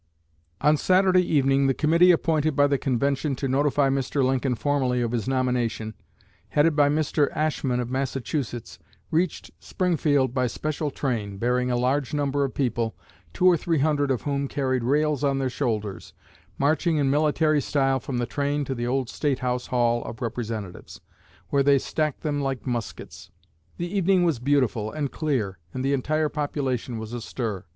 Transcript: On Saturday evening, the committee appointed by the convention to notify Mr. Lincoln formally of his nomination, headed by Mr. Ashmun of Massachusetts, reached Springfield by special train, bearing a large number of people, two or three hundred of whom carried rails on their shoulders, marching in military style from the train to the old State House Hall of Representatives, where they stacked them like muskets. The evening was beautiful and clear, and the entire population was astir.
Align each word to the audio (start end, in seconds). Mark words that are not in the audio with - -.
On 0.61 0.77
Saturday 0.77 1.21
evening, 1.21 1.67
the 1.67 1.75
committee 1.75 2.09
appointed 2.09 2.55
by 2.55 2.65
the 2.65 2.79
convention 2.79 3.35
to 3.35 3.47
notify 3.47 3.87
Mr. 3.87 4.23
Lincoln 4.25 4.55
formally 4.55 4.99
of 4.99 5.11
his 5.11 5.27
nomination, 5.27 5.93
headed 6.49 6.75
by 6.75 6.89
Mr. 6.89 7.29
Ashmun 7.35 7.79
of 7.79 7.91
Massachusetts, 7.91 8.79
reached 9.11 9.51
Springfield 9.59 10.33
by 10.33 10.47
special 10.47 10.89
train, 10.89 11.37
bearing 11.37 11.69
a 11.69 11.77
large 11.77 12.15
number 12.15 12.43
of 12.43 12.55
people, 12.55 12.95
two 13.31 13.45
or 13.45 13.55
three 13.55 13.77
hundred 13.77 14.09
of 14.09 14.23
whom 14.23 14.47
carried 14.47 14.83
rails 14.83 15.23
on 15.23 15.37
their 15.37 15.51
shoulders, 15.51 16.13
marching 16.57 16.97
in 16.97 17.11
military 17.11 17.61
style 17.61 17.99
from 17.99 18.17
the 18.17 18.25
train 18.25 18.65
to 18.65 18.73
the 18.73 18.87
old 18.87 19.07
State 19.07 19.37
House 19.37 19.67
Hall 19.67 20.03
of 20.05 20.19
Representatives, 20.19 20.99
where 21.49 21.61
they 21.61 21.77
stacked 21.77 22.21
them 22.21 22.41
like 22.41 22.65
muskets. 22.65 23.29
The 23.77 23.95
evening 23.95 24.23
was 24.23 24.39
beautiful 24.39 24.91
and 24.91 25.11
clear, 25.11 25.59
and 25.75 25.85
the 25.85 25.93
entire 25.93 26.27
population 26.29 26.97
was 26.97 27.13
astir. 27.13 27.65